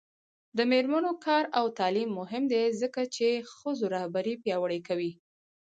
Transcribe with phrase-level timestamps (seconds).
[0.57, 5.11] د میرمنو کار او تعلیم مهم دی ځکه چې ښځو رهبري پیاوړې کوي.